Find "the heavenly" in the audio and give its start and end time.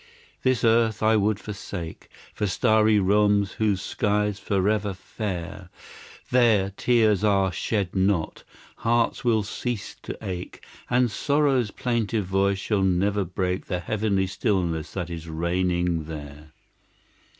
13.67-14.25